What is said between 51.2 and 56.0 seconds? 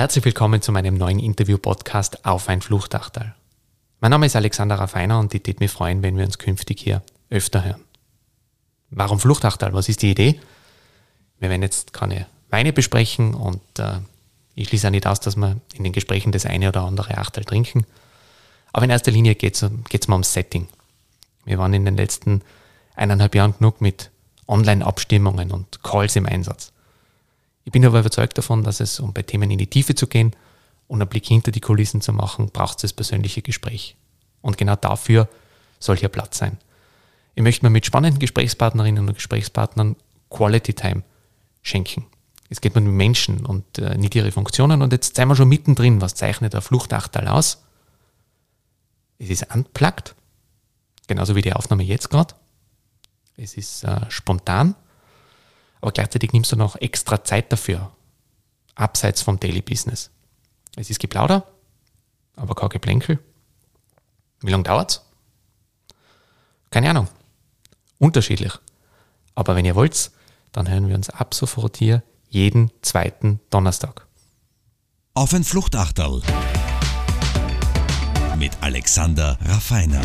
wie die Aufnahme jetzt gerade. Es ist äh, spontan, aber